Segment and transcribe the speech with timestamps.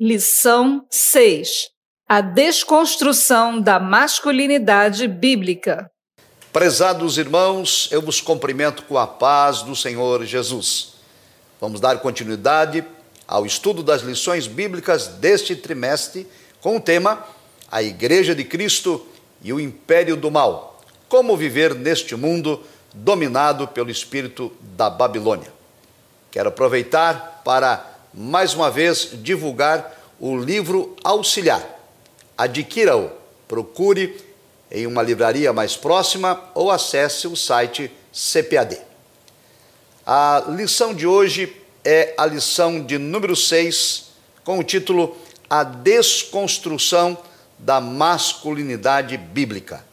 [0.00, 1.70] Lição 6:
[2.08, 5.90] A desconstrução da masculinidade bíblica.
[6.52, 10.94] Prezados irmãos, eu vos cumprimento com a paz do Senhor Jesus.
[11.60, 12.84] Vamos dar continuidade
[13.26, 16.28] ao estudo das lições bíblicas deste trimestre
[16.60, 17.26] com o tema
[17.68, 19.04] A Igreja de Cristo
[19.42, 20.80] e o Império do Mal.
[21.08, 22.62] Como viver neste mundo
[22.94, 25.52] dominado pelo espírito da Babilônia.
[26.30, 31.64] Quero aproveitar para mais uma vez divulgar o livro auxiliar.
[32.36, 33.12] Adquira-o,
[33.46, 34.20] procure
[34.72, 38.80] em uma livraria mais próxima ou acesse o site CPAD.
[40.04, 44.06] A lição de hoje é a lição de número 6,
[44.42, 45.16] com o título
[45.48, 47.16] A Desconstrução
[47.56, 49.84] da Masculinidade Bíblica.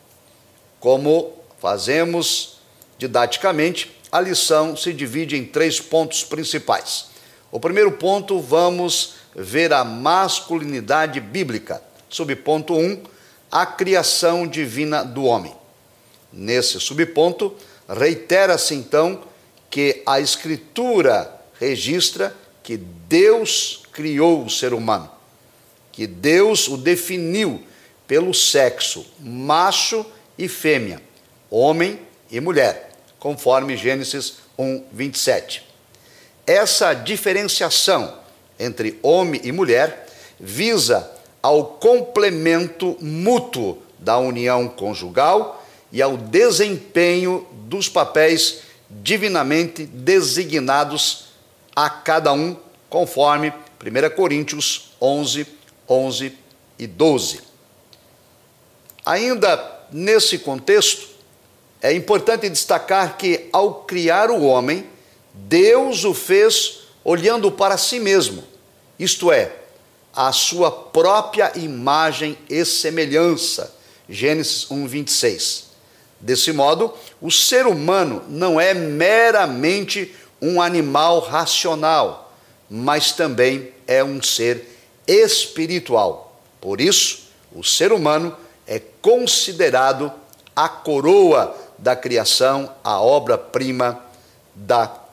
[0.80, 2.58] Como fazemos
[2.98, 7.14] didaticamente, a lição se divide em três pontos principais.
[7.56, 11.82] O primeiro ponto, vamos ver a masculinidade bíblica.
[12.10, 13.04] Subponto 1, um,
[13.50, 15.56] a criação divina do homem.
[16.34, 17.56] Nesse subponto,
[17.88, 19.22] reitera-se então
[19.70, 25.10] que a Escritura registra que Deus criou o ser humano,
[25.94, 27.64] que Deus o definiu
[28.06, 30.06] pelo sexo macho
[30.38, 31.02] e fêmea,
[31.50, 35.75] homem e mulher, conforme Gênesis 1, 27.
[36.46, 38.14] Essa diferenciação
[38.60, 40.08] entre homem e mulher
[40.40, 41.10] visa
[41.42, 51.26] ao complemento mútuo da união conjugal e ao desempenho dos papéis divinamente designados
[51.76, 52.56] a cada um,
[52.90, 55.48] conforme 1 Coríntios 11,
[55.88, 56.38] 11
[56.78, 57.42] e 12.
[59.06, 61.08] Ainda nesse contexto,
[61.82, 64.86] é importante destacar que, ao criar o homem,
[65.36, 68.44] Deus o fez olhando para si mesmo,
[68.98, 69.52] isto é,
[70.16, 73.76] a sua própria imagem e semelhança.
[74.08, 75.66] Gênesis 1, 26.
[76.22, 82.34] Desse modo, o ser humano não é meramente um animal racional,
[82.70, 84.66] mas também é um ser
[85.06, 86.40] espiritual.
[86.62, 88.36] Por isso, o ser humano
[88.66, 90.12] é considerado
[90.56, 94.00] a coroa da criação, a obra-prima
[94.56, 95.05] da criação.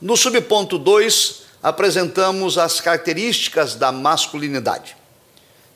[0.00, 4.96] No subponto 2, apresentamos as características da masculinidade.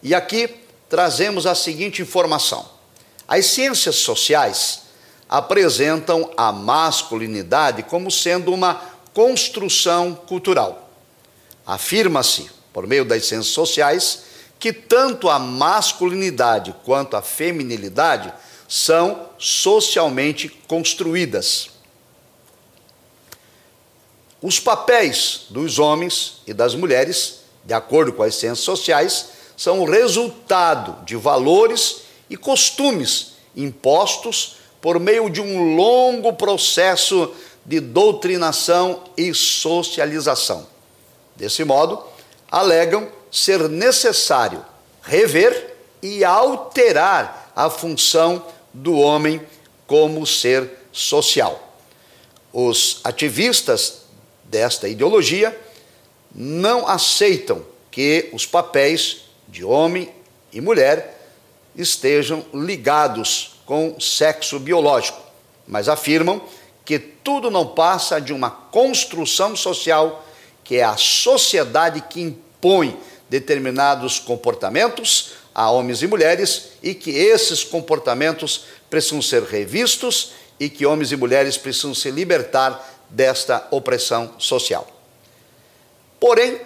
[0.03, 0.55] E aqui
[0.89, 2.69] trazemos a seguinte informação:
[3.27, 4.83] as ciências sociais
[5.29, 8.75] apresentam a masculinidade como sendo uma
[9.13, 10.91] construção cultural.
[11.67, 14.23] Afirma-se, por meio das ciências sociais,
[14.59, 18.33] que tanto a masculinidade quanto a feminilidade
[18.69, 21.78] são socialmente construídas.
[24.41, 29.27] Os papéis dos homens e das mulheres, de acordo com as ciências sociais,
[29.57, 37.33] são o resultado de valores e costumes impostos por meio de um longo processo
[37.67, 40.67] de doutrinação e socialização.
[41.35, 42.03] Desse modo,
[42.49, 44.65] alegam ser necessário
[45.03, 49.43] rever e alterar a função do homem
[49.87, 51.77] como ser social.
[52.53, 54.03] Os ativistas
[54.49, 55.57] desta ideologia
[56.35, 60.11] não aceitam que os papéis de homem
[60.53, 61.19] e mulher
[61.77, 65.21] estejam ligados com sexo biológico,
[65.67, 66.43] mas afirmam
[66.85, 70.25] que tudo não passa de uma construção social
[70.65, 72.99] que é a sociedade que impõe
[73.29, 80.87] determinados comportamentos a homens e mulheres e que esses comportamentos precisam ser revistos e que
[80.87, 84.87] homens e mulheres precisam se libertar desta opressão social.
[86.21, 86.61] Porém,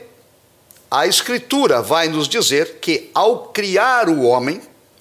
[0.91, 4.61] a Escritura vai nos dizer que, ao criar o homem,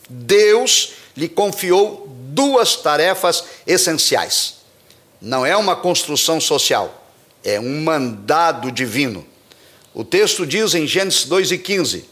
[0.09, 4.55] Deus lhe confiou duas tarefas essenciais.
[5.21, 7.05] Não é uma construção social,
[7.43, 9.25] é um mandado divino.
[9.93, 12.05] O texto diz em Gênesis 2,15: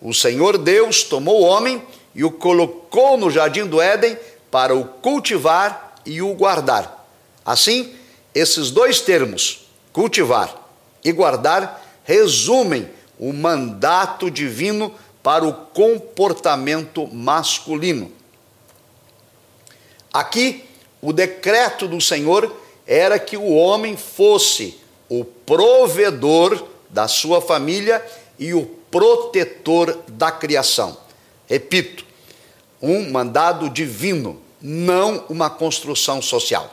[0.00, 1.82] O Senhor Deus tomou o homem
[2.14, 4.16] e o colocou no jardim do Éden
[4.50, 7.04] para o cultivar e o guardar.
[7.44, 7.92] Assim,
[8.34, 10.54] esses dois termos, cultivar
[11.04, 12.88] e guardar, resumem
[13.18, 14.92] o mandato divino
[15.22, 18.10] para o comportamento masculino.
[20.12, 20.64] Aqui,
[21.00, 22.54] o decreto do Senhor
[22.86, 24.78] era que o homem fosse
[25.08, 28.04] o provedor da sua família
[28.38, 30.96] e o protetor da criação.
[31.46, 32.04] Repito,
[32.80, 36.70] um mandado divino, não uma construção social.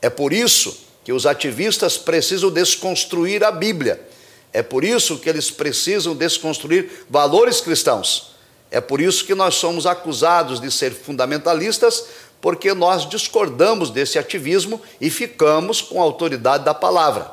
[0.00, 4.06] É por isso que os ativistas precisam desconstruir a Bíblia,
[4.52, 8.34] É por isso que eles precisam desconstruir valores cristãos.
[8.70, 12.04] É por isso que nós somos acusados de ser fundamentalistas,
[12.40, 17.30] porque nós discordamos desse ativismo e ficamos com a autoridade da palavra.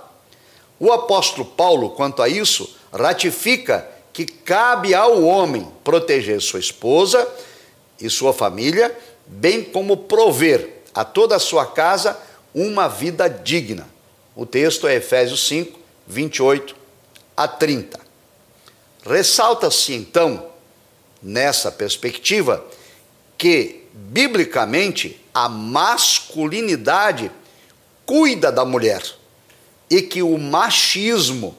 [0.79, 7.27] O apóstolo Paulo, quanto a isso, ratifica que cabe ao homem proteger sua esposa
[7.99, 12.17] e sua família, bem como prover a toda a sua casa
[12.55, 13.85] uma vida digna.
[14.33, 16.73] O texto é Efésios 5, 28
[17.35, 17.99] a 30.
[19.05, 20.47] Ressalta-se então,
[21.21, 22.65] nessa perspectiva,
[23.37, 27.29] que, biblicamente, a masculinidade
[28.05, 29.03] cuida da mulher
[29.89, 31.57] e que o machismo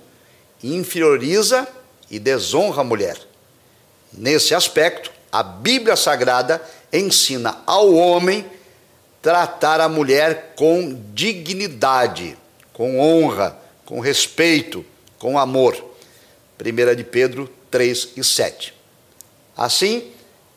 [0.64, 1.68] inferioriza
[2.10, 3.18] e desonra a mulher.
[4.12, 8.55] Nesse aspecto, a Bíblia Sagrada ensina ao homem
[9.26, 12.38] tratar a mulher com dignidade,
[12.72, 14.86] com honra, com respeito,
[15.18, 15.74] com amor.
[16.64, 18.72] 1 de Pedro 3 e 7.
[19.56, 20.12] Assim,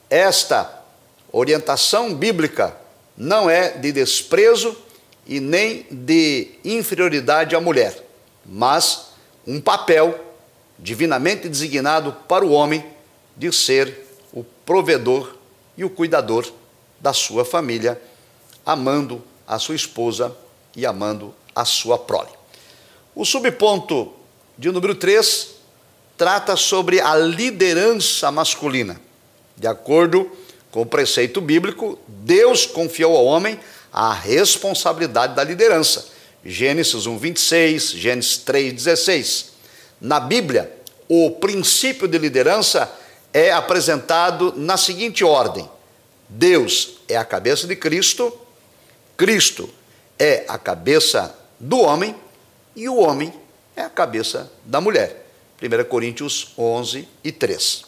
[0.07, 0.83] esta
[1.31, 2.77] orientação bíblica
[3.17, 4.77] não é de desprezo
[5.25, 8.05] e nem de inferioridade à mulher,
[8.45, 9.13] mas
[9.47, 10.13] um papel
[10.77, 12.85] divinamente designado para o homem
[13.35, 15.35] de ser o provedor
[15.75, 16.45] e o cuidador
[16.99, 17.99] da sua família,
[18.71, 20.35] amando a sua esposa
[20.75, 22.29] e amando a sua prole.
[23.15, 24.13] O subponto
[24.57, 25.55] de número 3
[26.15, 29.01] trata sobre a liderança masculina.
[29.57, 30.29] De acordo
[30.69, 33.59] com o preceito bíblico, Deus confiou ao homem
[33.91, 36.09] a responsabilidade da liderança.
[36.45, 39.45] Gênesis 1, 26, Gênesis 3, 16.
[39.99, 40.71] Na Bíblia,
[41.07, 42.89] o princípio de liderança
[43.33, 45.67] é apresentado na seguinte ordem:
[46.29, 48.31] Deus é a cabeça de Cristo,
[49.19, 49.69] Cristo
[50.17, 52.15] é a cabeça do homem
[52.73, 53.33] e o homem
[53.75, 55.25] é a cabeça da mulher.
[55.61, 57.83] 1 Coríntios 11 e 3.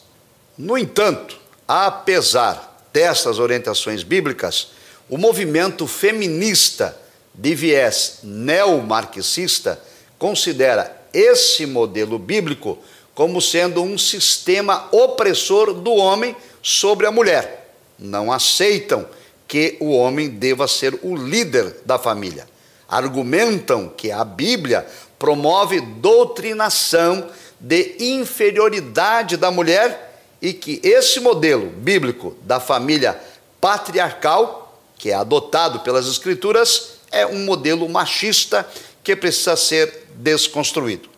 [0.58, 4.72] No entanto, apesar destas orientações bíblicas,
[5.10, 7.00] o movimento feminista
[7.34, 9.82] de viés neomarxista
[10.20, 12.78] considera esse modelo bíblico
[13.16, 17.74] como sendo um sistema opressor do homem sobre a mulher.
[17.98, 19.08] Não aceitam
[19.52, 22.48] que o homem deva ser o líder da família.
[22.88, 24.88] Argumentam que a Bíblia
[25.20, 33.20] promove doutrinação de inferioridade da mulher e que esse modelo bíblico da família
[33.60, 38.66] patriarcal, que é adotado pelas Escrituras, é um modelo machista
[39.04, 41.10] que precisa ser desconstruído.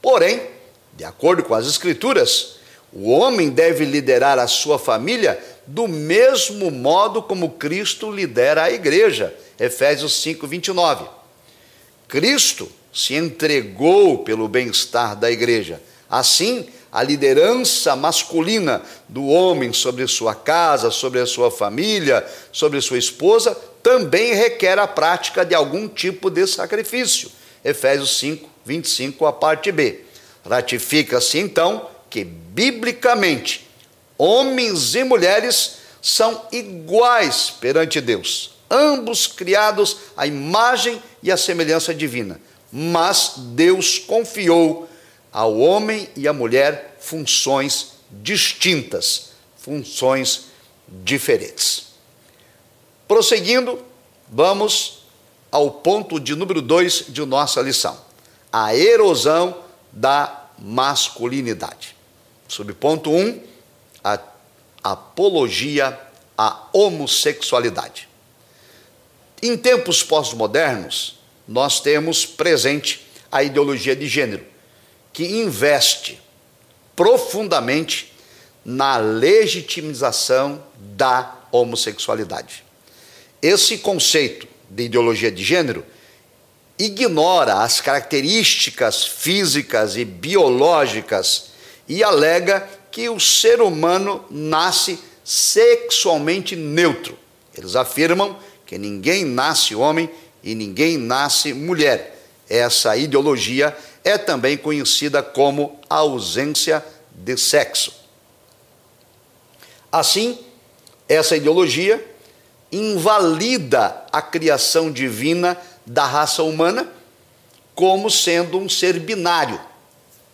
[0.00, 0.42] Porém,
[0.92, 2.60] de acordo com as Escrituras,
[2.92, 5.38] o homem deve liderar a sua família
[5.70, 9.32] do mesmo modo como Cristo lidera a igreja.
[9.58, 11.04] Efésios 5, 29.
[12.08, 15.80] Cristo se entregou pelo bem-estar da igreja.
[16.10, 22.98] Assim, a liderança masculina do homem sobre sua casa, sobre a sua família, sobre sua
[22.98, 27.30] esposa, também requer a prática de algum tipo de sacrifício.
[27.64, 30.00] Efésios 5, 25, a parte B.
[30.44, 33.69] Ratifica-se então que, biblicamente,
[34.20, 42.38] homens e mulheres são iguais perante Deus, ambos criados à imagem e à semelhança divina.
[42.70, 44.88] Mas Deus confiou
[45.32, 50.48] ao homem e à mulher funções distintas, funções
[50.86, 51.86] diferentes.
[53.08, 53.82] Prosseguindo,
[54.28, 55.04] vamos
[55.50, 57.98] ao ponto de número 2 de nossa lição:
[58.52, 59.56] a erosão
[59.90, 61.96] da masculinidade.
[62.46, 63.50] Subponto 1, um,
[64.02, 64.18] a
[64.82, 65.98] apologia
[66.36, 68.08] à homossexualidade.
[69.42, 74.44] Em tempos pós-modernos, nós temos presente a ideologia de gênero,
[75.12, 76.20] que investe
[76.94, 78.12] profundamente
[78.64, 82.62] na legitimização da homossexualidade.
[83.40, 85.84] Esse conceito de ideologia de gênero
[86.78, 91.50] ignora as características físicas e biológicas
[91.88, 97.18] e alega que o ser humano nasce sexualmente neutro.
[97.56, 100.10] Eles afirmam que ninguém nasce homem
[100.42, 102.18] e ninguém nasce mulher.
[102.48, 107.92] Essa ideologia é também conhecida como ausência de sexo.
[109.92, 110.38] Assim,
[111.08, 112.04] essa ideologia
[112.72, 116.88] invalida a criação divina da raça humana
[117.74, 119.60] como sendo um ser binário,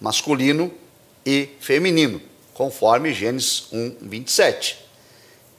[0.01, 0.73] masculino
[1.25, 2.21] e feminino,
[2.57, 4.79] conforme Gênesis 1, 27.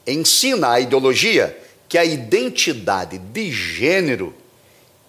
[0.08, 1.56] Ensina a ideologia
[1.88, 4.34] que a identidade de gênero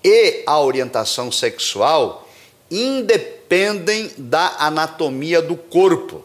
[0.04, 2.28] e a orientação sexual
[2.70, 6.22] independem da anatomia do corpo.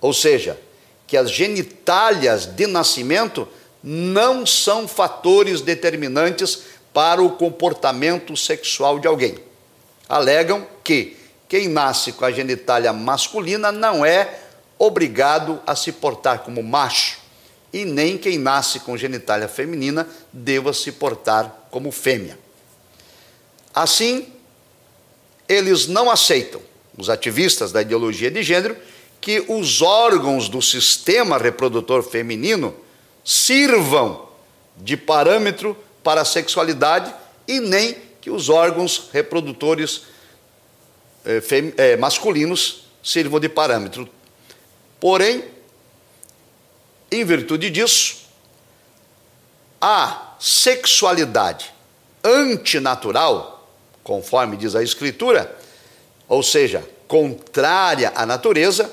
[0.00, 0.58] Ou seja,
[1.06, 3.46] que as genitálias de nascimento
[3.80, 9.38] não são fatores determinantes para o comportamento sexual de alguém.
[10.08, 11.16] Alegam que
[11.48, 14.47] quem nasce com a genitália masculina não é
[14.78, 17.18] obrigado a se portar como macho,
[17.72, 22.38] e nem quem nasce com genitália feminina deva se portar como fêmea.
[23.74, 24.32] Assim,
[25.48, 26.60] eles não aceitam,
[26.96, 28.76] os ativistas da ideologia de gênero,
[29.20, 32.74] que os órgãos do sistema reprodutor feminino
[33.24, 34.28] sirvam
[34.76, 37.12] de parâmetro para a sexualidade
[37.46, 40.02] e nem que os órgãos reprodutores
[41.24, 41.42] eh,
[41.76, 44.08] eh, masculinos sirvam de parâmetro.
[45.00, 45.44] Porém,
[47.10, 48.28] em virtude disso,
[49.80, 51.72] a sexualidade
[52.22, 53.68] antinatural,
[54.02, 55.56] conforme diz a Escritura,
[56.28, 58.90] ou seja, contrária à natureza,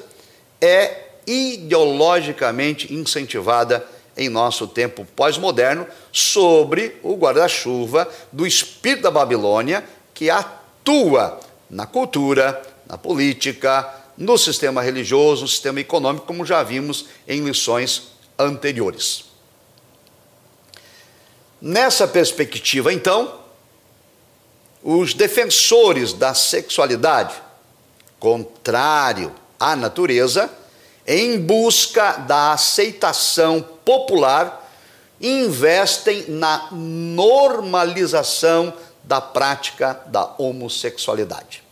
[0.62, 3.86] é ideologicamente incentivada
[4.18, 9.84] em nosso tempo pós-moderno sobre o guarda-chuva do espírito da Babilônia
[10.14, 17.06] que atua na cultura, na política, no sistema religioso, no sistema econômico, como já vimos
[17.28, 19.26] em lições anteriores.
[21.62, 23.40] Nessa perspectiva, então,
[24.84, 27.36] os defensores da sexualidade,
[28.20, 30.50] contrário à natureza,
[31.08, 34.64] em busca da aceitação popular,
[35.20, 41.65] investem na normalização da prática da homossexualidade.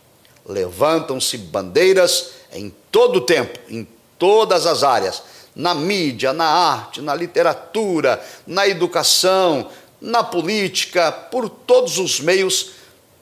[0.46, 3.86] Levantam-se bandeiras em todo o tempo, em
[4.18, 5.22] todas as áreas,
[5.54, 9.70] na mídia, na arte, na literatura, na educação,
[10.00, 12.72] na política, por todos os meios,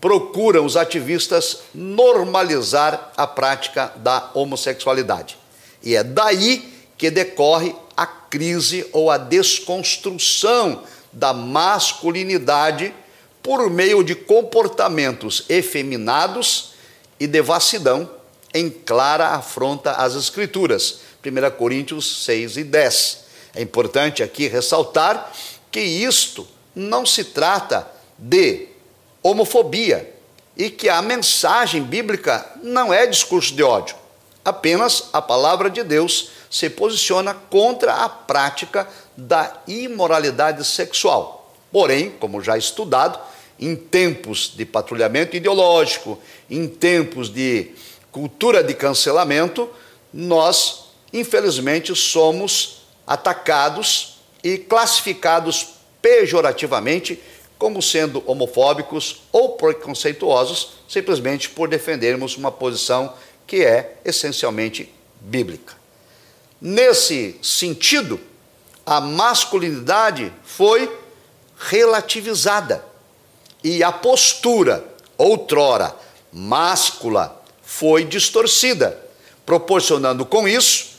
[0.01, 5.39] procuram os ativistas normalizar a prática da homossexualidade.
[5.83, 12.93] E é daí que decorre a crise ou a desconstrução da masculinidade
[13.43, 16.72] por meio de comportamentos efeminados
[17.23, 18.11] e devassidão
[18.53, 21.03] em clara afronta às Escrituras.
[21.25, 23.19] 1 Coríntios 6 e 10.
[23.55, 25.31] É importante aqui ressaltar
[25.71, 27.87] que isto não se trata
[28.19, 28.67] de
[29.23, 30.13] homofobia
[30.57, 33.95] e que a mensagem bíblica não é discurso de ódio.
[34.45, 41.55] Apenas a palavra de Deus se posiciona contra a prática da imoralidade sexual.
[41.71, 43.17] Porém, como já estudado,
[43.59, 46.19] em tempos de patrulhamento ideológico,
[46.51, 47.71] em tempos de
[48.11, 49.69] cultura de cancelamento,
[50.13, 55.69] nós, infelizmente, somos atacados e classificados
[56.01, 57.21] pejorativamente
[57.59, 63.15] como sendo homofóbicos ou preconceituosos, simplesmente por defendermos uma posição
[63.47, 65.75] que é essencialmente bíblica.
[66.61, 68.21] Nesse sentido,
[68.85, 70.91] a masculinidade foi
[71.57, 72.85] relativizada
[73.63, 74.85] e a postura,
[75.17, 75.95] outrora
[76.33, 78.99] máscula, foi distorcida,
[79.45, 80.93] proporcionando com isso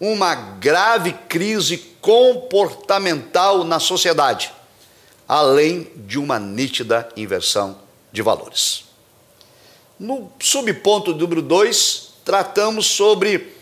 [0.00, 4.52] uma grave crise comportamental na sociedade,
[5.28, 7.78] além de uma nítida inversão
[8.10, 8.84] de valores.
[9.98, 13.54] No subponto número 2, tratamos sobre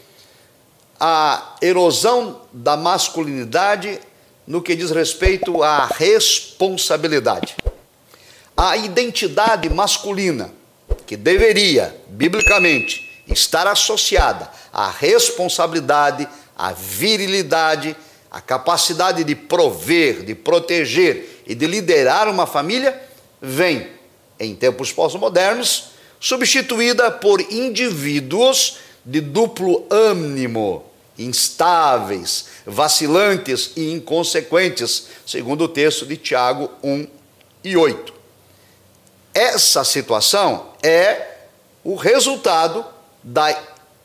[0.98, 4.00] a erosão da masculinidade
[4.46, 7.56] no que diz respeito à responsabilidade.
[8.62, 10.52] A identidade masculina
[11.06, 17.96] que deveria, biblicamente, estar associada à responsabilidade, à virilidade,
[18.30, 23.00] à capacidade de prover, de proteger e de liderar uma família,
[23.40, 23.88] vem,
[24.38, 30.84] em tempos pós-modernos, substituída por indivíduos de duplo ânimo,
[31.18, 37.06] instáveis, vacilantes e inconsequentes, segundo o texto de Tiago 1
[37.64, 38.19] e 8.
[39.32, 41.26] Essa situação é
[41.84, 42.84] o resultado
[43.22, 43.56] da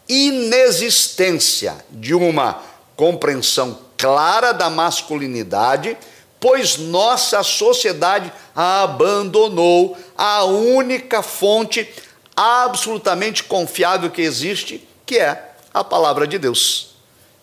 [0.07, 2.61] inexistência de uma
[2.95, 5.97] compreensão clara da masculinidade,
[6.39, 11.89] pois nossa sociedade abandonou a única fonte
[12.35, 16.95] absolutamente confiável que existe, que é a palavra de Deus.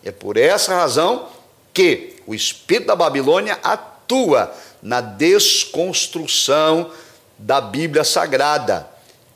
[0.03, 1.27] É por essa razão
[1.73, 6.91] que o espírito da Babilônia atua na desconstrução
[7.43, 8.87] da Bíblia Sagrada.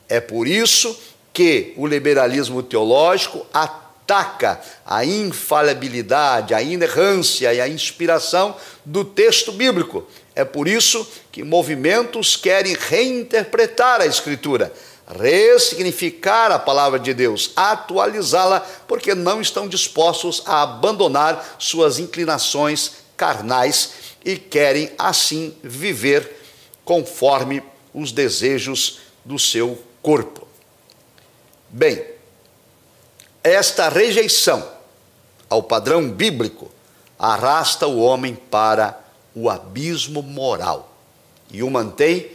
[0.08, 0.98] É por isso
[1.34, 10.08] que o liberalismo teológico ataca a infalibilidade, a inerrância e a inspiração do texto bíblico.
[10.34, 14.72] É por isso que movimentos querem reinterpretar a Escritura,
[15.20, 23.92] ressignificar a palavra de Deus, atualizá-la, porque não estão dispostos a abandonar suas inclinações carnais
[24.24, 26.38] e querem assim viver
[26.86, 27.62] conforme
[27.98, 30.48] os desejos do seu corpo.
[31.68, 32.06] Bem,
[33.44, 34.72] esta rejeição
[35.50, 36.72] ao padrão bíblico
[37.18, 40.96] arrasta o homem para o abismo moral
[41.50, 42.30] e o mantém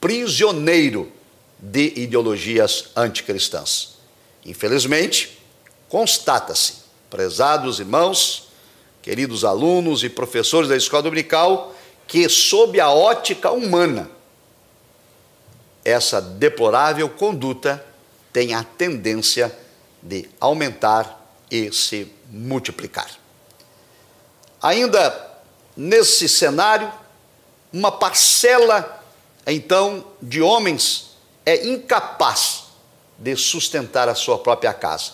[0.00, 1.12] prisioneiro
[1.58, 3.96] de ideologias anticristãs.
[4.46, 5.38] Infelizmente,
[5.86, 6.76] constata-se,
[7.10, 8.48] prezados irmãos,
[9.02, 11.74] queridos alunos e professores da escola dominical,
[12.06, 14.13] que, sob a ótica humana,
[15.84, 17.84] essa deplorável conduta
[18.32, 19.56] tem a tendência
[20.02, 23.08] de aumentar e se multiplicar.
[24.62, 25.32] Ainda
[25.76, 26.90] nesse cenário,
[27.72, 29.02] uma parcela
[29.46, 32.64] então de homens é incapaz
[33.18, 35.12] de sustentar a sua própria casa.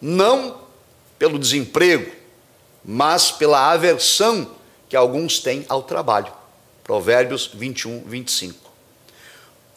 [0.00, 0.60] Não
[1.18, 2.10] pelo desemprego,
[2.84, 4.52] mas pela aversão
[4.88, 6.32] que alguns têm ao trabalho.
[6.82, 8.69] Provérbios 21, 25.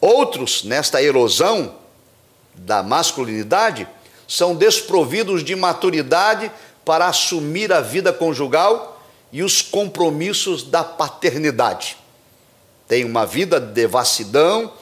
[0.06, 1.76] Outros, nesta erosão
[2.54, 3.88] da masculinidade,
[4.28, 6.52] são desprovidos de maturidade
[6.84, 11.96] para assumir a vida conjugal e os compromissos da paternidade.
[12.86, 14.74] Tem uma vida de devassidão,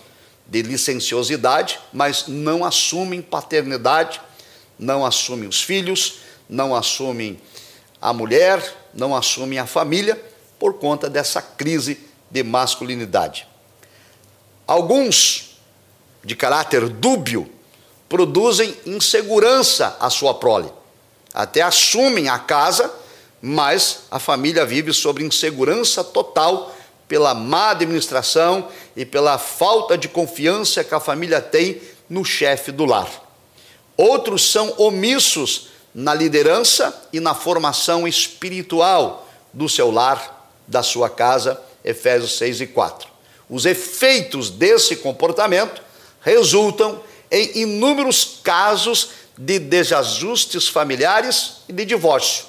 [0.45, 4.21] de licenciosidade, mas não assumem paternidade,
[4.76, 6.17] não assumem os filhos,
[6.49, 7.41] não assumem
[8.00, 8.61] a mulher,
[8.93, 10.21] não assumem a família
[10.59, 13.51] por conta dessa crise de masculinidade.
[14.73, 15.59] Alguns,
[16.25, 17.47] de caráter dúbio,
[18.09, 20.73] produzem insegurança à sua prole.
[21.35, 22.91] Até assumem a casa,
[23.43, 26.75] mas a família vive sobre insegurança total
[27.07, 32.87] pela má administração e pela falta de confiança que a família tem no chefe do
[32.87, 33.11] lar.
[33.95, 41.61] Outros são omissos na liderança e na formação espiritual do seu lar, da sua casa,
[41.85, 43.12] Efésios 6 e 4.
[43.53, 45.83] Os efeitos desse comportamento
[46.23, 52.47] resultam em inúmeros casos de desajustes familiares e de divórcio.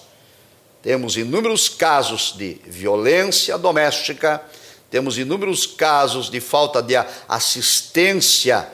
[0.81, 4.41] Temos inúmeros casos de violência doméstica,
[4.89, 6.95] temos inúmeros casos de falta de
[7.27, 8.69] assistência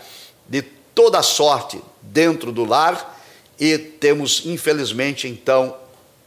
[0.48, 0.62] de
[0.94, 3.20] toda sorte dentro do lar
[3.60, 5.76] e temos, infelizmente, então,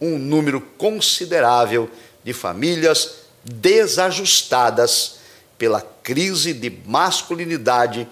[0.01, 1.89] um número considerável
[2.25, 5.23] de famílias desajustadas
[5.63, 8.09] pela crise de masculinidade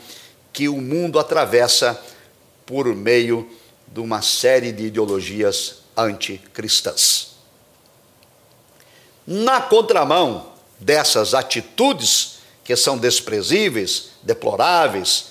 [0.52, 2.00] que o mundo atravessa
[2.66, 3.48] por meio
[3.86, 7.30] de uma série de ideologias anticristãs.
[9.26, 15.30] Na contramão dessas atitudes que são desprezíveis, deploráveis,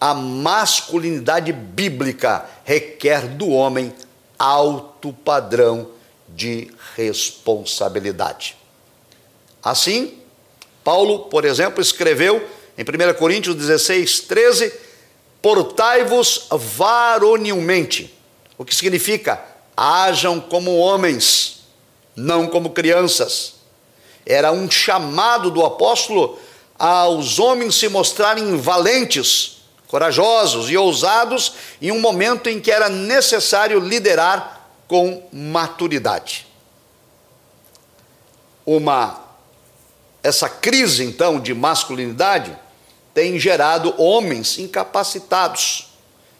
[0.00, 3.92] a masculinidade bíblica requer do homem
[4.38, 5.90] alto padrão
[6.28, 8.56] de responsabilidade.
[9.62, 10.19] Assim,
[10.82, 14.72] Paulo, por exemplo, escreveu em 1 Coríntios 16, 13:
[15.42, 18.14] Portai-vos varonilmente,
[18.56, 19.42] o que significa
[19.76, 21.60] hajam como homens,
[22.14, 23.54] não como crianças.
[24.26, 26.38] Era um chamado do apóstolo
[26.78, 33.80] aos homens se mostrarem valentes, corajosos e ousados em um momento em que era necessário
[33.80, 36.46] liderar com maturidade.
[38.64, 39.29] Uma
[40.22, 42.56] essa crise então de masculinidade
[43.14, 45.88] tem gerado homens incapacitados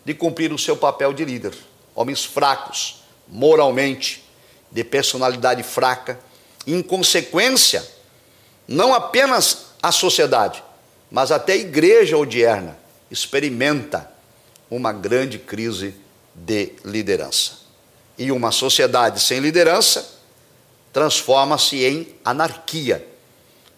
[0.04, 1.54] de cumprir o seu papel de líder,
[1.94, 4.24] homens fracos, moralmente,
[4.70, 6.18] de personalidade fraca.
[6.66, 7.86] Em consequência,
[8.66, 10.62] não apenas a sociedade,
[11.10, 12.78] mas até a igreja odierna
[13.10, 14.10] experimenta
[14.70, 15.94] uma grande crise
[16.34, 17.60] de liderança.
[18.16, 20.18] E uma sociedade sem liderança
[20.92, 23.06] transforma-se em anarquia,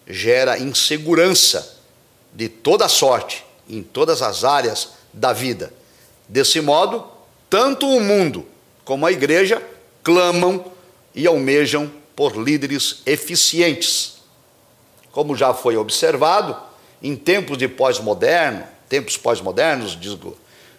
[0.07, 1.77] gera insegurança
[2.33, 5.73] de toda sorte, em todas as áreas da vida.
[6.27, 7.05] Desse modo,
[7.49, 8.45] tanto o mundo
[8.83, 9.61] como a igreja
[10.03, 10.65] clamam
[11.13, 14.15] e almejam por líderes eficientes.
[15.11, 16.57] Como já foi observado,
[17.01, 19.97] em tempos de pós-moderno, tempos pós-modernos,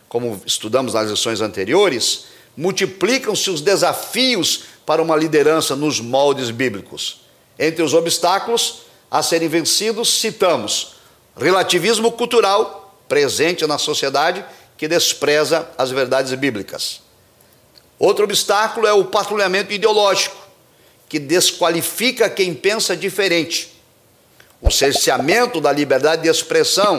[0.09, 7.21] como estudamos nas lições anteriores, multiplicam-se os desafios para uma liderança nos moldes bíblicos.
[7.59, 8.83] Entre os obstáculos
[9.15, 10.97] a serem vencidos, citamos
[11.37, 14.45] relativismo cultural presente na sociedade
[14.77, 17.01] que despreza as verdades bíblicas.
[17.97, 20.37] Outro obstáculo é o patrulhamento ideológico,
[21.09, 23.81] que desqualifica quem pensa diferente.
[24.61, 26.99] O cerceamento da liberdade de expressão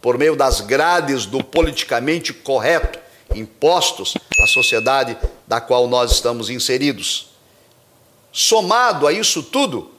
[0.00, 2.96] por meio das grades do politicamente correto
[3.34, 7.30] impostos à sociedade da qual nós estamos inseridos.
[8.32, 9.95] Somado a isso tudo,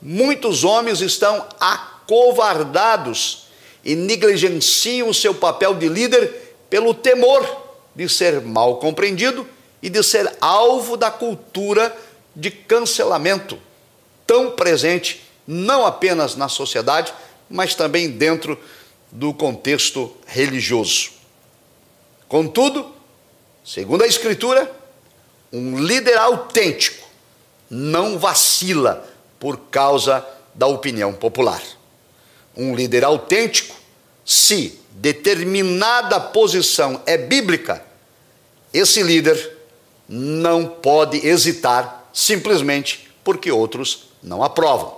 [0.00, 3.46] muitos homens estão acovardados
[3.84, 9.46] e negligenciam o seu papel de líder pelo temor de ser mal compreendido
[9.82, 11.94] e de ser alvo da cultura
[12.34, 13.58] de cancelamento,
[14.26, 17.12] tão presente não apenas na sociedade,
[17.48, 18.58] mas também dentro
[19.12, 21.10] do contexto religioso.
[22.26, 22.92] Contudo,
[23.64, 24.70] segundo a Escritura,
[25.52, 27.06] um líder autêntico
[27.70, 29.08] não vacila
[29.44, 31.62] por causa da opinião popular.
[32.56, 33.76] Um líder autêntico,
[34.24, 37.84] se determinada posição é bíblica,
[38.72, 39.58] esse líder
[40.08, 44.96] não pode hesitar simplesmente porque outros não aprovam.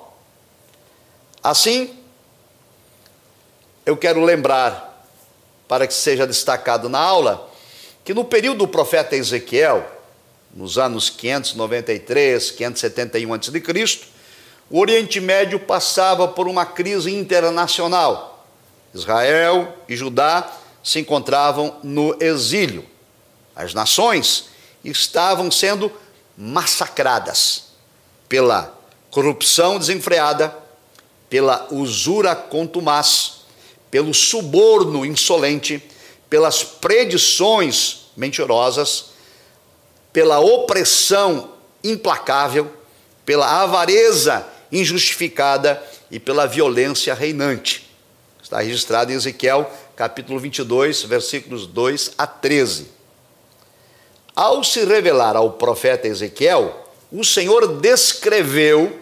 [1.42, 1.98] Assim,
[3.84, 5.10] eu quero lembrar,
[5.66, 7.50] para que seja destacado na aula,
[8.04, 9.84] que no período do profeta Ezequiel,
[10.54, 14.15] nos anos 593, 571 a.C.,
[14.68, 18.44] o Oriente Médio passava por uma crise internacional.
[18.92, 20.50] Israel e Judá
[20.82, 22.84] se encontravam no exílio.
[23.54, 24.46] As nações
[24.84, 25.90] estavam sendo
[26.36, 27.64] massacradas
[28.28, 28.76] pela
[29.10, 30.56] corrupção desenfreada,
[31.30, 33.42] pela usura contumaz,
[33.90, 35.82] pelo suborno insolente,
[36.28, 39.06] pelas predições mentirosas,
[40.12, 41.52] pela opressão
[41.84, 42.72] implacável,
[43.24, 47.90] pela avareza injustificada e pela violência reinante.
[48.42, 52.88] Está registrado em Ezequiel, capítulo 22, versículos 2 a 13.
[54.34, 59.00] Ao se revelar ao profeta Ezequiel, o Senhor descreveu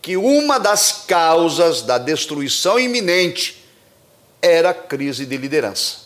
[0.00, 3.64] que uma das causas da destruição iminente
[4.40, 5.98] era a crise de liderança.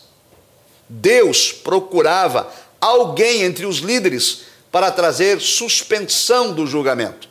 [0.87, 4.41] Deus procurava alguém entre os líderes
[4.71, 7.29] para trazer suspensão do julgamento.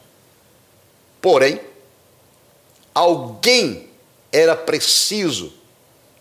[1.24, 1.58] Porém,
[2.94, 3.88] alguém
[4.30, 5.54] era preciso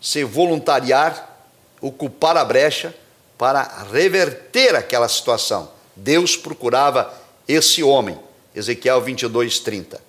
[0.00, 1.44] se voluntariar,
[1.78, 2.94] ocupar a brecha
[3.36, 5.70] para reverter aquela situação.
[5.94, 7.12] Deus procurava
[7.46, 8.18] esse homem.
[8.54, 10.00] Ezequiel 22, 30.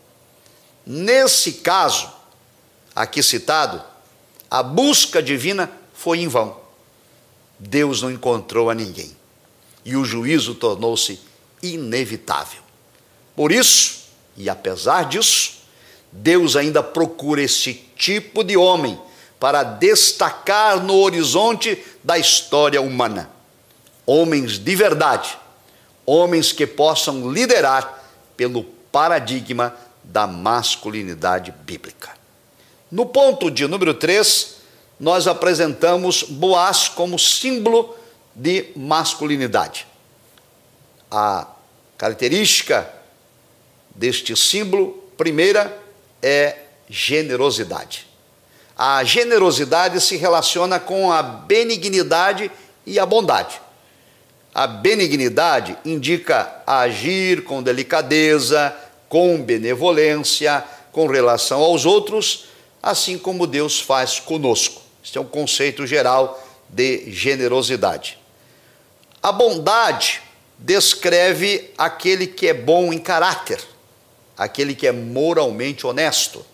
[0.85, 2.09] Nesse caso,
[2.95, 3.83] aqui citado,
[4.49, 6.55] a busca divina foi em vão.
[7.59, 9.13] Deus não encontrou a ninguém.
[9.83, 11.19] E o juízo tornou-se
[11.61, 12.61] inevitável.
[13.35, 14.04] Por isso,
[14.37, 15.55] e apesar disso,
[16.11, 18.99] Deus ainda procura esse tipo de homem
[19.39, 23.29] para destacar no horizonte da história humana.
[24.05, 25.37] Homens de verdade,
[26.05, 28.03] homens que possam liderar
[28.37, 32.11] pelo paradigma da masculinidade bíblica.
[32.91, 34.55] No ponto de número 3,
[34.99, 37.95] nós apresentamos Boaz como símbolo
[38.33, 39.87] de masculinidade.
[41.09, 41.47] A
[41.97, 42.94] característica
[43.95, 45.81] deste símbolo, primeira,
[46.21, 46.57] é
[46.89, 48.07] generosidade.
[48.77, 52.51] A generosidade se relaciona com a benignidade
[52.85, 53.61] e a bondade.
[54.53, 58.75] A benignidade indica agir com delicadeza,
[59.07, 62.45] com benevolência, com relação aos outros,
[62.81, 64.81] assim como Deus faz conosco.
[65.03, 68.17] Este é um conceito geral de generosidade.
[69.21, 70.21] A bondade
[70.57, 73.59] descreve aquele que é bom em caráter,
[74.37, 76.45] aquele que é moralmente honesto,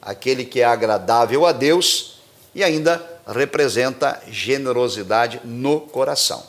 [0.00, 2.18] aquele que é agradável a Deus
[2.54, 6.44] e ainda representa generosidade no coração.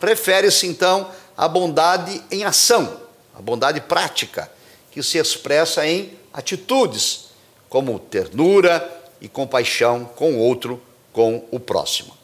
[0.00, 3.00] Refere-se então à bondade em ação,
[3.34, 4.50] a bondade prática,
[4.90, 7.26] que se expressa em atitudes,
[7.68, 12.16] como ternura e compaixão com o outro, com o próximo.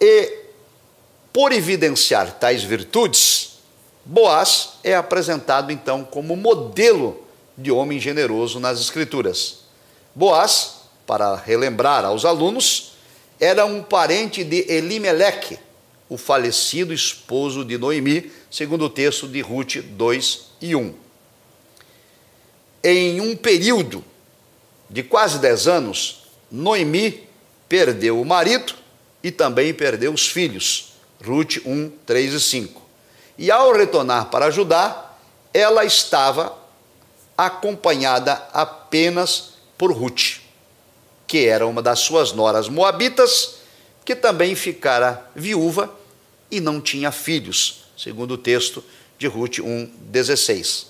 [0.00, 0.44] E,
[1.32, 3.53] por evidenciar tais virtudes,
[4.04, 7.24] Boaz é apresentado então como modelo
[7.56, 9.60] de homem generoso nas Escrituras.
[10.14, 12.92] Boaz, para relembrar aos alunos,
[13.40, 15.58] era um parente de Elimeleque,
[16.08, 20.94] o falecido esposo de Noemi, segundo o texto de Ruth 2 e 1.
[22.82, 24.04] Em um período
[24.90, 27.26] de quase 10 anos, Noemi
[27.68, 28.74] perdeu o marido
[29.22, 30.92] e também perdeu os filhos.
[31.24, 32.83] Ruth 1, 3 e 5.
[33.36, 35.12] E ao retornar para Judá,
[35.52, 36.56] ela estava
[37.36, 40.40] acompanhada apenas por Ruth,
[41.26, 43.56] que era uma das suas noras moabitas
[44.04, 45.92] que também ficara viúva
[46.50, 48.84] e não tinha filhos, segundo o texto
[49.18, 50.86] de Ruth 1,16.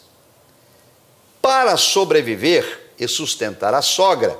[1.40, 4.38] Para sobreviver e sustentar a sogra,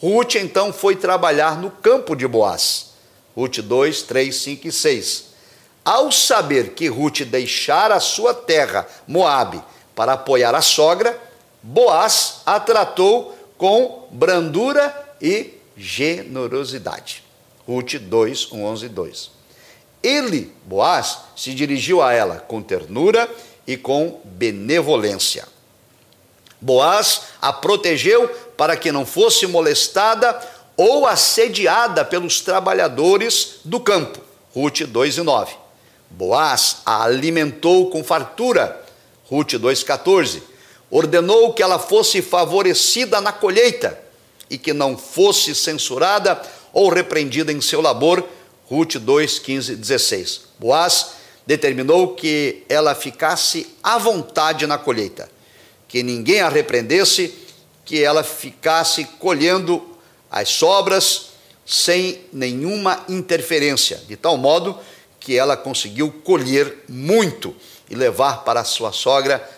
[0.00, 2.94] Ruth então foi trabalhar no campo de Boaz.
[3.36, 5.33] Ruth 2, 3, 5 e 6.
[5.84, 9.62] Ao saber que Ruth deixara sua terra, Moabe,
[9.94, 11.20] para apoiar a sogra,
[11.62, 17.24] Boaz a tratou com brandura e generosidade.
[17.66, 19.30] Ruth 2, 1, 11 e 2.
[20.02, 23.28] Ele, Boaz, se dirigiu a ela com ternura
[23.66, 25.46] e com benevolência.
[26.60, 30.38] Boaz a protegeu para que não fosse molestada
[30.76, 34.20] ou assediada pelos trabalhadores do campo.
[34.54, 35.63] Ruth 2 e 9.
[36.16, 38.80] Boaz a alimentou com fartura.
[39.28, 40.42] Ruth 2,14.
[40.90, 43.98] Ordenou que ela fosse favorecida na colheita
[44.48, 46.40] e que não fosse censurada
[46.72, 48.22] ou repreendida em seu labor.
[48.66, 50.40] Ruth 2, 15 16.
[50.58, 55.28] Boaz determinou que ela ficasse à vontade na colheita,
[55.88, 57.34] que ninguém a repreendesse,
[57.84, 59.82] que ela ficasse colhendo
[60.30, 61.34] as sobras
[61.66, 64.93] sem nenhuma interferência, de tal modo que
[65.32, 67.54] ela conseguiu colher muito
[67.88, 69.48] e levar para sua sogra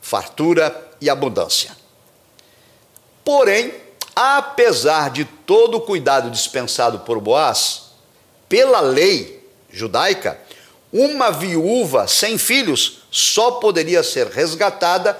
[0.00, 1.76] fartura e abundância.
[3.24, 3.74] Porém,
[4.14, 7.90] apesar de todo o cuidado dispensado por Boaz,
[8.48, 10.40] pela lei judaica,
[10.92, 15.18] uma viúva sem filhos só poderia ser resgatada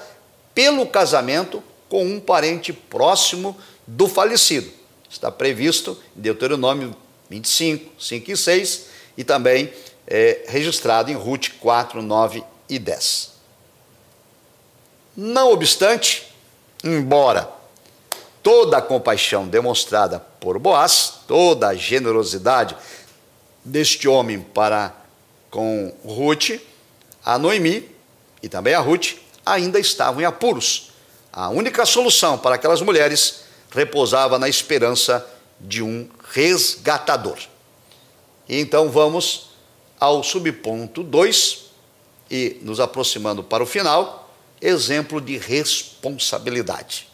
[0.55, 4.71] pelo casamento com um parente próximo do falecido.
[5.11, 6.95] Está previsto em Deuteronômio
[7.29, 8.87] 25, 5 e 6
[9.17, 9.73] e também
[10.07, 13.33] é, registrado em Ruth 4, 9 e 10.
[15.17, 16.33] Não obstante,
[16.85, 17.51] embora
[18.43, 22.77] toda a compaixão demonstrada por Boaz, toda a generosidade
[23.65, 24.95] deste homem para
[25.51, 26.61] com Ruth,
[27.25, 27.91] a Noemi
[28.43, 30.93] e também a Ruth ainda estavam em apuros.
[31.33, 35.27] A única solução para aquelas mulheres repousava na esperança
[35.61, 37.39] de um resgatador.
[38.49, 39.51] Então vamos
[39.99, 41.67] ao subponto 2
[42.31, 44.31] e nos aproximando para o final,
[44.61, 47.09] exemplo de responsabilidade.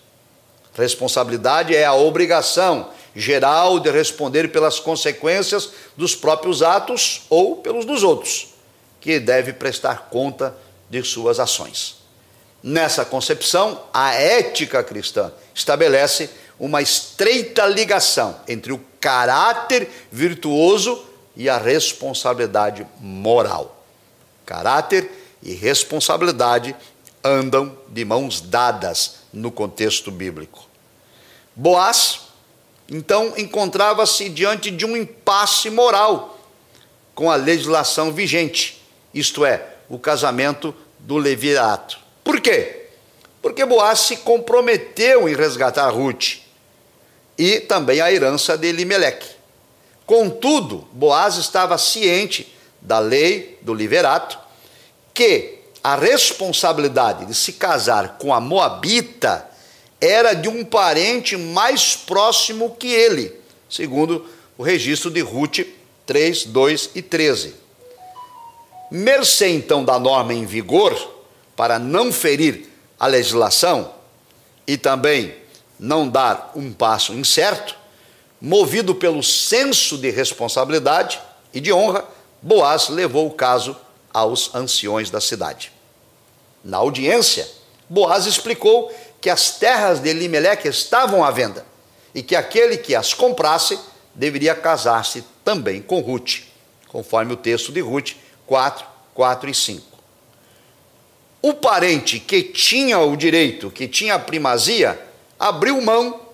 [0.75, 8.03] Responsabilidade é a obrigação geral de responder pelas consequências dos próprios atos ou pelos dos
[8.03, 8.55] outros,
[9.01, 10.57] que deve prestar conta
[10.88, 11.97] de suas ações.
[12.62, 21.59] Nessa concepção, a ética cristã estabelece uma estreita ligação entre o caráter virtuoso e a
[21.59, 23.85] responsabilidade moral.
[24.45, 25.11] Caráter
[25.42, 26.75] e responsabilidade
[27.25, 30.66] andam de mãos dadas no contexto bíblico.
[31.55, 32.21] Boaz,
[32.88, 36.38] então, encontrava-se diante de um impasse moral
[37.14, 38.83] com a legislação vigente,
[39.14, 41.99] isto é, o casamento do levirato.
[42.25, 42.87] Por quê?
[43.40, 46.38] Porque Boaz se comprometeu em resgatar Ruth
[47.37, 49.29] e também a herança de Elimeleque.
[50.12, 54.38] Contudo, Boaz estava ciente da lei do liverato,
[55.14, 59.48] que a responsabilidade de se casar com a Moabita
[59.98, 63.35] era de um parente mais próximo que ele,
[63.70, 64.27] segundo
[64.59, 65.61] o registro de Ruth
[66.05, 67.55] 3, 2 e 13.
[68.90, 70.92] Mercê então da norma em vigor,
[71.57, 72.68] para não ferir
[73.01, 73.90] a legislação
[74.66, 75.35] e também
[75.81, 77.81] não dar um passo incerto,
[78.44, 81.20] movido pelo senso de responsabilidade
[81.55, 82.05] e de honra,
[82.42, 83.76] Boaz levou o caso
[84.12, 85.70] aos anciões da cidade.
[86.64, 87.48] Na audiência,
[87.88, 91.64] Boaz explicou que as terras de Elimelec estavam à venda
[92.12, 93.78] e que aquele que as comprasse
[94.12, 96.40] deveria casar-se também com Ruth,
[96.88, 99.87] conforme o texto de Ruth 4, 4 e 5.
[101.40, 105.00] O parente que tinha o direito, que tinha a primazia,
[105.38, 106.32] abriu mão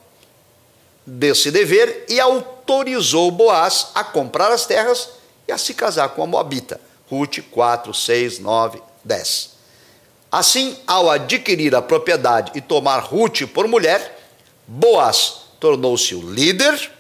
[1.09, 5.09] desse dever e autorizou Boaz a comprar as terras
[5.47, 6.79] e a se casar com a Moabita.
[7.11, 9.51] Ruth 4, 6, 9, 10.
[10.31, 14.19] Assim, ao adquirir a propriedade e tomar Ruth por mulher,
[14.67, 16.93] Boaz tornou-se o líder,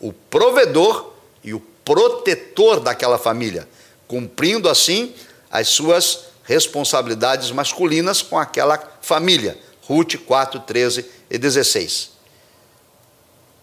[0.00, 1.12] o provedor
[1.44, 3.68] e o protetor daquela família,
[4.08, 5.14] cumprindo assim
[5.50, 9.58] as suas responsabilidades masculinas com aquela família.
[9.82, 12.11] Ruth 4, 13 e 16.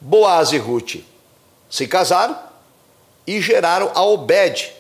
[0.02, 1.04] Boaz e Ruth
[1.70, 2.38] se casaram
[3.28, 4.74] e geraram a Obed,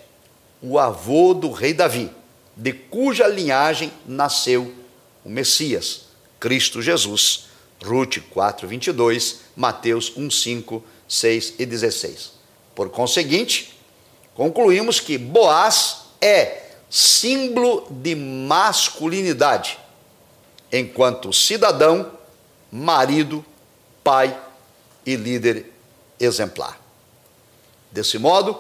[0.62, 2.10] o avô do rei Davi,
[2.56, 4.74] de cuja linhagem nasceu
[5.24, 6.06] o Messias,
[6.40, 7.48] Cristo Jesus.
[7.82, 12.34] Ruth 4, 22, Mateus 1, 5, 6 e 16.
[12.76, 13.74] Por conseguinte,
[14.34, 19.80] concluímos que Boaz é símbolo de masculinidade,
[20.74, 22.12] enquanto cidadão
[22.70, 23.46] marido,
[24.04, 24.38] pai
[25.06, 25.72] e líder
[26.20, 26.80] exemplar.
[27.92, 28.58] Desse modo,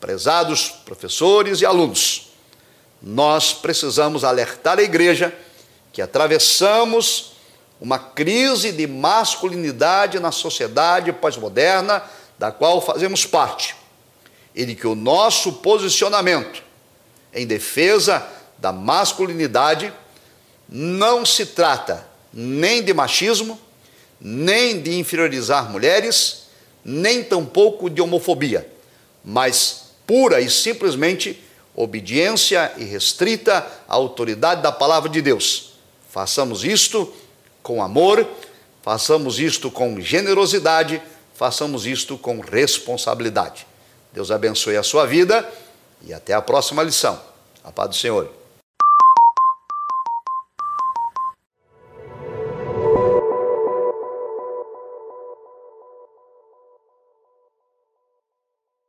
[0.00, 2.32] prezados professores e alunos,
[3.02, 5.34] nós precisamos alertar a igreja
[5.92, 7.32] que atravessamos
[7.80, 12.02] uma crise de masculinidade na sociedade pós-moderna,
[12.38, 13.74] da qual fazemos parte,
[14.54, 16.62] e de que o nosso posicionamento
[17.32, 18.26] em defesa
[18.58, 19.92] da masculinidade
[20.68, 23.60] não se trata nem de machismo,
[24.20, 26.46] nem de inferiorizar mulheres,
[26.84, 28.70] nem tampouco de homofobia,
[29.24, 31.42] mas pura e simplesmente
[31.74, 35.72] obediência irrestrita à autoridade da palavra de Deus.
[36.08, 37.12] Façamos isto
[37.62, 38.26] com amor,
[38.82, 41.02] façamos isto com generosidade,
[41.34, 43.66] façamos isto com responsabilidade.
[44.12, 45.46] Deus abençoe a sua vida
[46.02, 47.20] e até a próxima lição.
[47.62, 48.35] A paz do Senhor.